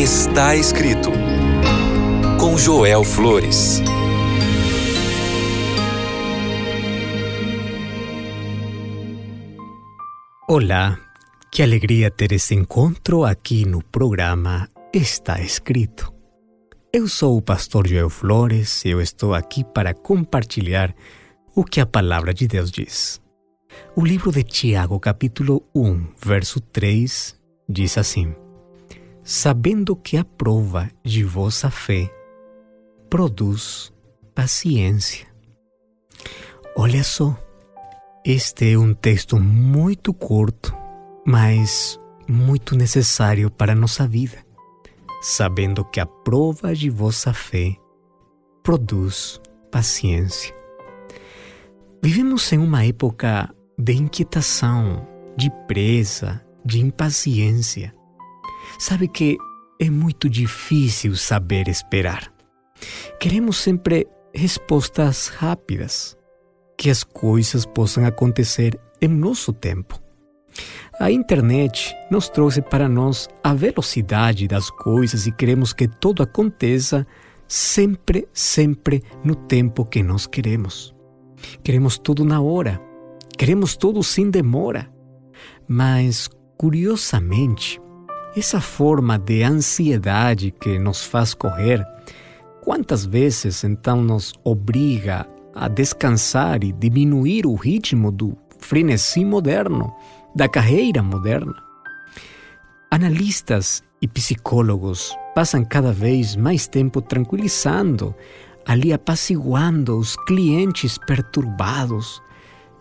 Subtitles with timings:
[0.00, 1.10] Está escrito
[2.40, 3.82] com Joel Flores.
[10.48, 10.98] Olá,
[11.52, 16.10] que alegria ter esse encontro aqui no programa Está Escrito.
[16.94, 20.94] Eu sou o pastor Joel Flores e eu estou aqui para compartilhar
[21.54, 23.20] o que a palavra de Deus diz.
[23.94, 27.38] O livro de Tiago, capítulo 1, verso 3,
[27.68, 28.34] diz assim:
[29.32, 32.12] Sabendo que a prova de vossa fé
[33.08, 33.92] produz
[34.34, 35.24] paciência.
[36.76, 37.38] Olha só,
[38.26, 40.76] este é um texto muito curto,
[41.24, 41.96] mas
[42.28, 44.44] muito necessário para a nossa vida,
[45.22, 47.76] sabendo que a prova de vossa fé
[48.64, 50.52] produz paciência.
[52.02, 55.06] Vivemos em uma época de inquietação,
[55.36, 57.94] de presa, de impaciência.
[58.80, 59.36] Sabe que
[59.78, 62.32] é muito difícil saber esperar.
[63.20, 66.16] Queremos sempre respostas rápidas,
[66.78, 70.00] que as coisas possam acontecer em nosso tempo.
[70.98, 77.06] A internet nos trouxe para nós a velocidade das coisas e queremos que tudo aconteça
[77.46, 80.94] sempre, sempre no tempo que nós queremos.
[81.62, 82.80] Queremos tudo na hora.
[83.36, 84.90] Queremos tudo sem demora.
[85.68, 87.78] Mas, curiosamente,
[88.36, 91.84] essa forma de ansiedade que nos faz correr,
[92.62, 99.92] quantas vezes então nos obriga a descansar e diminuir o ritmo do frenesi moderno,
[100.34, 101.54] da carreira moderna?
[102.90, 108.14] Analistas e psicólogos passam cada vez mais tempo tranquilizando
[108.66, 112.22] ali apaciguando os clientes perturbados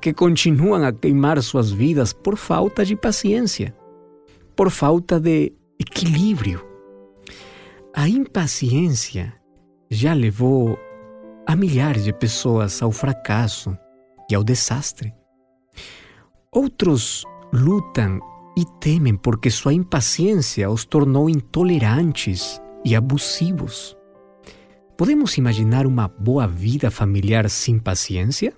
[0.00, 3.74] que continuam a queimar suas vidas por falta de paciência,
[4.58, 6.60] por falta de equilíbrio.
[7.94, 9.32] A impaciência
[9.88, 10.76] já levou
[11.46, 13.78] a milhares de pessoas ao fracasso
[14.28, 15.14] e ao desastre.
[16.52, 18.18] Outros lutam
[18.56, 23.96] e temem porque sua impaciência os tornou intolerantes e abusivos.
[24.96, 28.52] Podemos imaginar uma boa vida familiar sem paciência?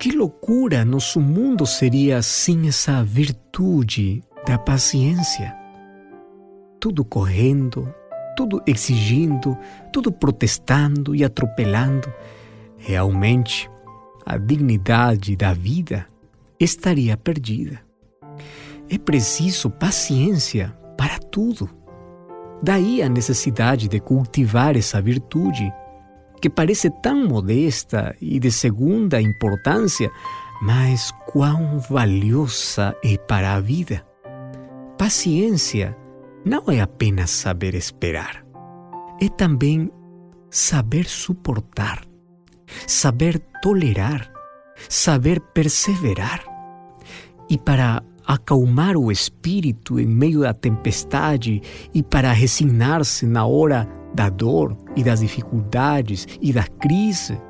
[0.00, 5.54] Que loucura nosso mundo seria sem essa virtude da paciência.
[6.80, 7.92] Tudo correndo,
[8.36, 9.56] tudo exigindo,
[9.92, 12.12] tudo protestando e atropelando.
[12.76, 13.70] Realmente,
[14.26, 16.06] a dignidade da vida
[16.58, 17.80] estaria perdida.
[18.88, 21.68] É preciso paciência para tudo.
[22.62, 25.72] Daí a necessidade de cultivar essa virtude,
[26.40, 30.10] que parece tão modesta e de segunda importância,
[30.60, 34.04] mas quão valiosa é para a vida.
[34.98, 35.96] Paciência
[36.44, 38.44] não é apenas saber esperar,
[39.20, 39.90] é também
[40.50, 42.04] saber suportar,
[42.86, 44.30] saber tolerar,
[44.88, 46.44] saber perseverar.
[47.48, 51.60] E para acalmar o espírito em meio da tempestade
[51.92, 57.40] e para resignar-se na hora da dor e das dificuldades e da crise.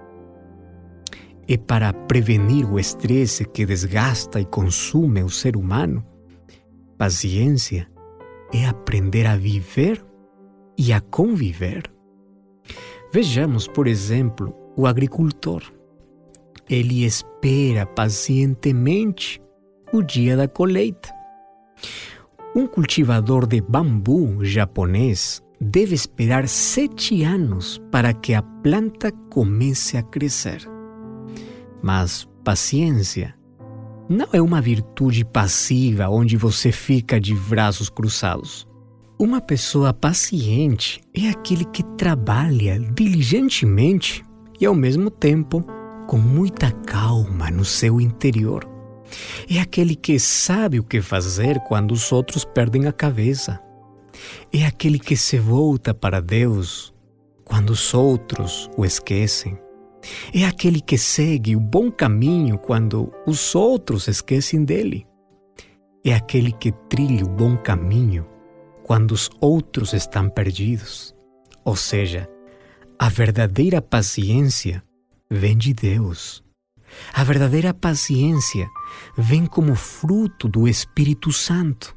[1.47, 6.05] E para prevenir o estresse que desgasta e consome o ser humano.
[7.03, 7.91] Paciência
[8.55, 10.01] é aprender a viver
[10.79, 11.93] e a conviver.
[13.13, 15.65] Vejamos, por exemplo, o agricultor.
[16.71, 19.43] Ele espera pacientemente
[19.93, 21.13] o dia da colheita.
[22.55, 30.05] Um cultivador de bambu japonês deve esperar sete anos para que a planta comece a
[30.05, 30.63] crescer.
[31.83, 33.35] Mas paciência
[34.13, 38.67] não é uma virtude passiva onde você fica de braços cruzados.
[39.19, 44.23] Uma pessoa paciente é aquele que trabalha diligentemente
[44.61, 45.65] e, ao mesmo tempo,
[46.07, 48.69] com muita calma no seu interior.
[49.49, 53.61] É aquele que sabe o que fazer quando os outros perdem a cabeça.
[54.53, 56.93] É aquele que se volta para Deus
[57.45, 59.59] quando os outros o esquecem.
[60.33, 65.07] É aquele que segue o bom caminho quando os outros esquecem dele.
[66.05, 68.27] É aquele que trilha o bom caminho
[68.83, 71.15] quando os outros estão perdidos.
[71.65, 72.29] Ou seja,
[72.99, 74.83] a verdadeira paciência
[75.31, 76.43] vem de Deus.
[77.13, 78.69] A verdadeira paciência
[79.17, 81.97] vem como fruto do Espírito Santo.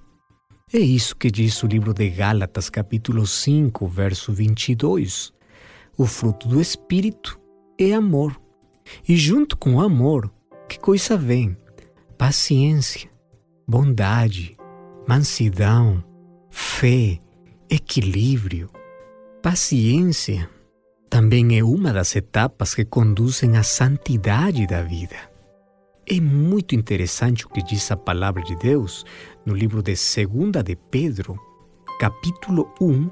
[0.74, 5.34] É isso que diz o livro de Gálatas, capítulo 5, verso 22.
[5.98, 7.40] O fruto do Espírito
[7.78, 8.40] é amor.
[9.08, 10.32] E junto com o amor,
[10.70, 11.58] que coisa vem?
[12.18, 13.10] Paciência,
[13.68, 14.56] bondade,
[15.08, 16.04] mansidão,
[16.50, 17.20] fé,
[17.70, 18.70] equilíbrio.
[19.42, 20.50] Paciência
[21.10, 25.16] também é uma das etapas que conduzem à santidade da vida.
[26.08, 29.04] É muito interessante o que diz a palavra de Deus
[29.46, 31.40] no livro de 2 de Pedro,
[32.00, 33.10] capítulo 1,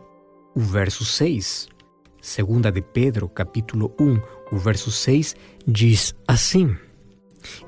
[0.55, 1.72] o verso 6.
[2.23, 5.35] 2 de Pedro, capítulo 1, o verso 6,
[5.67, 6.73] diz assim: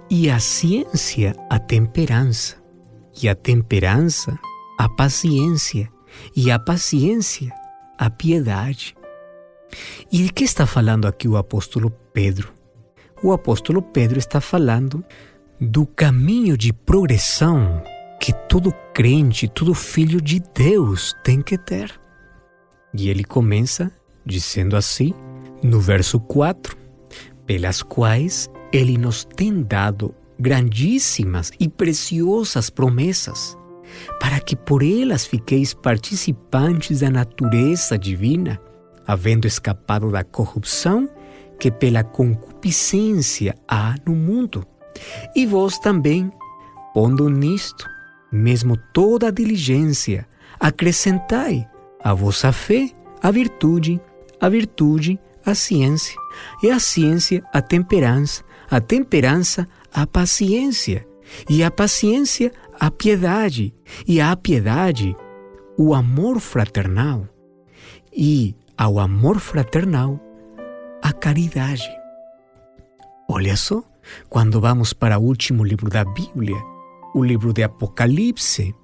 [0.10, 2.56] E a ciência, a temperança,
[3.22, 4.40] e a temperança,
[4.80, 5.92] a paciência,
[6.34, 7.54] e a paciência,
[7.98, 8.96] a piedade.
[10.10, 12.54] E de que está falando aqui o apóstolo Pedro?
[13.22, 15.04] O apóstolo Pedro está falando
[15.60, 17.84] do caminho de progressão
[18.22, 22.00] que todo crente, todo filho de Deus tem que ter.
[22.94, 23.92] E ele começa
[24.26, 25.14] dizendo assim,
[25.62, 26.76] no verso 4,
[27.46, 33.58] pelas quais ele nos tem dado grandíssimas e preciosas promessas,
[34.20, 38.60] para que por elas fiqueis participantes da natureza divina,
[39.08, 41.10] havendo escapado da corrupção
[41.60, 44.66] que pela concupiscência há no mundo.
[45.36, 46.32] E vós também,
[46.94, 47.88] pondo nisto,
[48.32, 50.28] mesmo toda a diligência,
[50.60, 51.68] acrescentai
[52.04, 52.90] a vossa fé,
[53.22, 54.02] a virtude,
[54.46, 56.16] a virtude, a ciência,
[56.62, 61.08] e a ciência, a temperança, a temperança, a paciência,
[61.50, 63.74] e a paciência, a piedade,
[64.08, 65.16] e a piedade,
[65.76, 67.28] o amor fraternal,
[68.16, 70.20] e ao amor fraternal,
[71.02, 71.90] a caridade.
[73.28, 73.84] Olha só,
[74.30, 76.58] quando vamos para o último livro da Bíblia,
[77.16, 78.76] o livro de Apocalipse,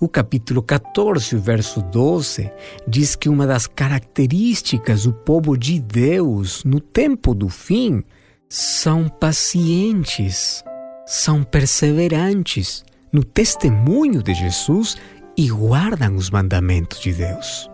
[0.00, 2.50] o capítulo 14, verso 12,
[2.86, 8.02] diz que uma das características do povo de Deus no tempo do fim
[8.48, 10.64] são pacientes,
[11.06, 14.96] são perseverantes no testemunho de Jesus
[15.36, 17.70] e guardam os mandamentos de Deus.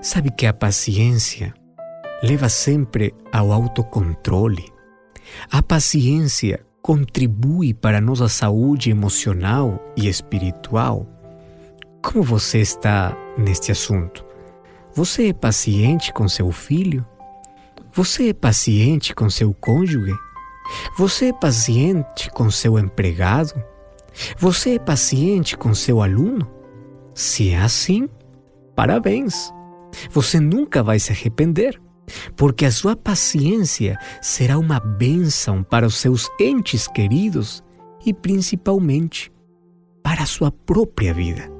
[0.00, 1.54] Sabe que a paciência
[2.22, 4.64] leva sempre ao autocontrole.
[5.50, 11.06] A paciência contribui para nossa saúde emocional e espiritual.
[12.02, 14.24] Como você está neste assunto?
[14.94, 17.04] Você é paciente com seu filho?
[17.92, 20.14] Você é paciente com seu cônjuge?
[20.96, 23.62] Você é paciente com seu empregado?
[24.38, 26.50] Você é paciente com seu aluno?
[27.14, 28.08] Se é assim,
[28.74, 29.52] parabéns!
[30.10, 31.80] Você nunca vai se arrepender
[32.36, 37.62] porque a sua paciência será uma bênção para os seus entes queridos
[38.04, 39.32] e principalmente
[40.02, 41.50] para a sua própria vida.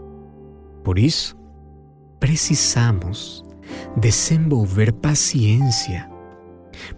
[0.82, 1.36] Por isso,
[2.18, 3.44] precisamos
[3.96, 6.10] desenvolver paciência,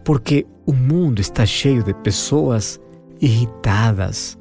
[0.05, 2.81] porque o mundo está cheio de pessoas
[3.21, 4.39] irritadas,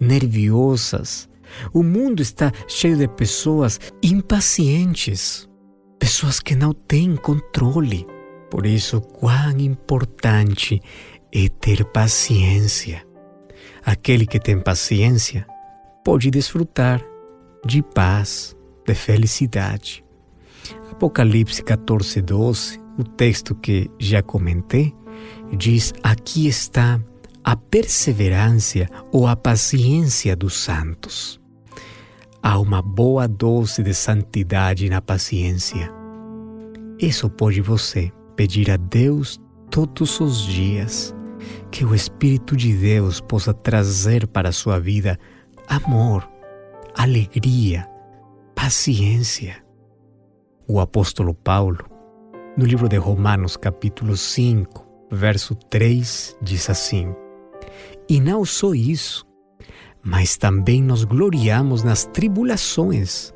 [0.00, 1.28] nerviosas.
[1.72, 5.48] O mundo está cheio de pessoas impacientes,
[5.98, 8.06] pessoas que não têm controle
[8.50, 10.80] por isso, quão importante
[11.32, 13.06] é ter paciência.
[13.84, 15.46] Aquele que tem paciência
[16.04, 17.02] pode desfrutar
[17.64, 18.56] de paz,
[18.86, 20.04] de felicidade.
[20.90, 24.94] Apocalipse 14, 12, o texto que já comentei,
[25.56, 27.00] diz: Aqui está
[27.44, 31.40] a perseverança ou a paciência dos santos.
[32.42, 35.92] Há uma boa dose de santidade na paciência.
[36.98, 41.12] Isso pode você pedir a Deus todos os dias
[41.72, 45.18] que o Espírito de Deus possa trazer para a sua vida
[45.66, 46.30] amor,
[46.96, 47.90] alegria,
[48.54, 49.56] paciência.
[50.68, 51.84] O apóstolo Paulo,
[52.56, 57.12] no livro de Romanos, capítulo 5, verso 3, diz assim:
[58.08, 59.26] E não só isso,
[60.00, 63.34] mas também nos gloriamos nas tribulações,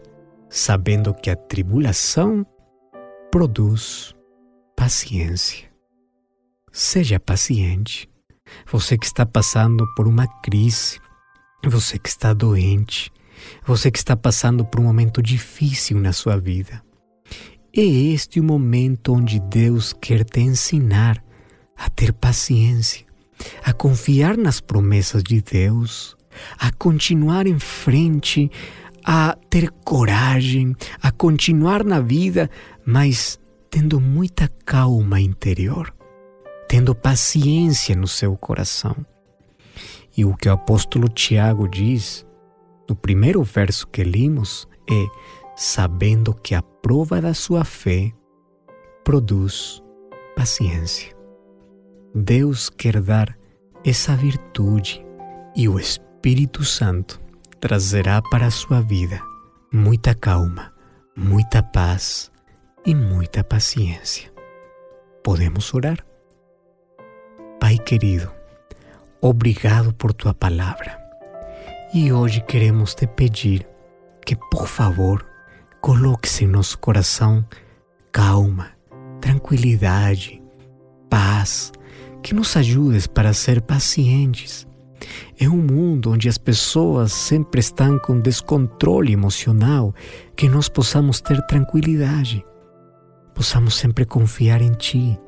[0.49, 2.47] sabendo que a tribulação
[3.33, 4.12] produz
[4.83, 5.69] paciência.
[6.73, 8.11] Seja paciente.
[8.69, 10.99] Você que está passando por uma crise,
[11.65, 13.09] você que está doente,
[13.65, 16.83] você que está passando por um momento difícil na sua vida.
[17.73, 21.23] É este o momento onde Deus quer te ensinar
[21.77, 23.07] a ter paciência,
[23.63, 26.17] a confiar nas promessas de Deus,
[26.59, 28.51] a continuar em frente,
[29.05, 32.51] a ter coragem, a continuar na vida,
[32.85, 33.39] mas
[33.73, 35.95] tendo muita calma interior,
[36.69, 38.95] tendo paciência no seu coração.
[40.15, 42.27] E o que o apóstolo Tiago diz
[42.87, 45.07] no primeiro verso que limos é:
[45.57, 48.13] sabendo que a prova da sua fé
[49.03, 49.83] produz
[50.37, 51.17] paciência.
[52.15, 53.35] Deus quer dar
[53.83, 55.03] essa virtude
[55.57, 57.19] e o Espírito Santo
[57.59, 59.19] trazerá para a sua vida
[59.73, 60.75] muita calma,
[61.17, 62.32] muita paz
[62.85, 64.33] e muita paciência.
[65.23, 66.05] Podemos orar?
[67.61, 68.31] Pai querido,
[69.21, 71.01] obrigado por tua palavra.
[71.95, 73.67] E hoje queremos te pedir
[74.25, 75.25] que, por favor,
[75.81, 77.45] coloque-se em nosso coração
[78.11, 78.71] calma,
[79.21, 80.43] tranquilidade,
[81.09, 81.73] paz,
[82.23, 84.67] que nos ajudes para ser pacientes.
[85.39, 89.95] É um mundo onde as pessoas sempre estão com descontrole emocional,
[90.37, 92.45] que nós possamos ter tranquilidade,
[93.35, 95.19] possamos sempre confiar em Ti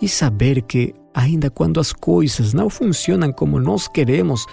[0.00, 4.46] e saber que, ainda quando as coisas não funcionam como nós queremos,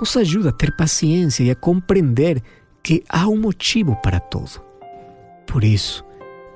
[0.00, 2.42] nos ajuda a ter paciência e a compreender
[2.82, 4.60] que há um motivo para tudo.
[5.46, 6.04] Por isso,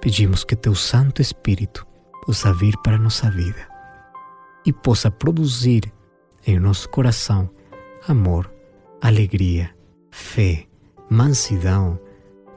[0.01, 1.87] pedimos que Teu Santo Espírito
[2.25, 3.69] possa vir para a nossa vida
[4.65, 5.93] e possa produzir
[6.45, 7.49] em nosso coração
[8.09, 8.53] amor,
[9.01, 9.71] alegria,
[10.11, 10.67] fé,
[11.09, 12.01] mansidão,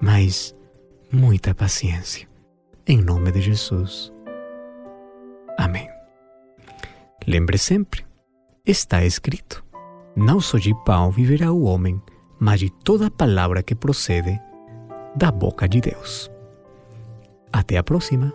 [0.01, 0.55] mas
[1.11, 2.27] muita paciência.
[2.89, 4.12] Em nome de Jesus.
[5.60, 5.88] Amém.
[7.27, 8.03] Lembre sempre,
[8.65, 9.63] está escrito:
[10.15, 12.01] não só de pão viverá o homem,
[12.39, 14.41] mas de toda palavra que procede
[15.15, 16.31] da boca de Deus.
[17.53, 18.34] Até a próxima!